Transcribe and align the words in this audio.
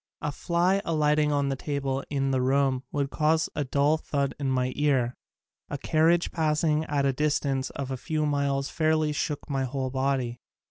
A 0.21 0.31
fly 0.31 0.81
alighting 0.83 1.31
on 1.31 1.51
a 1.51 1.55
table 1.55 2.03
in 2.09 2.31
the 2.31 2.41
room 2.41 2.81
would 2.91 3.11
cause 3.11 3.49
a 3.55 3.63
dull 3.63 3.97
thud 3.97 4.33
in 4.39 4.49
my 4.49 4.73
ear. 4.75 5.15
A 5.69 5.77
carriage 5.77 6.31
passing 6.31 6.85
at 6.85 7.05
a 7.05 7.13
distance 7.13 7.69
of 7.69 7.91
a 7.91 7.97
few 7.97 8.25
miles 8.25 8.67
fairly 8.67 9.11
shook 9.11 9.47
my 9.47 9.63
whole 9.63 9.91
body. 9.91 10.39